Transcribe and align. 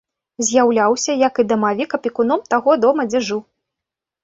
З'яўляўся, 0.45 1.11
як 1.27 1.33
і 1.43 1.45
дамавік, 1.51 1.95
апекуном 1.99 2.41
таго 2.55 2.71
дома, 2.87 3.09
дзе 3.13 3.25
жыў. 3.31 3.47